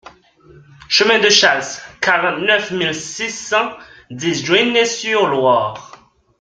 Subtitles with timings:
[0.89, 3.69] Chemin de Chasles, quarante-neuf mille six cent
[4.09, 5.91] dix Juigné-sur-Loire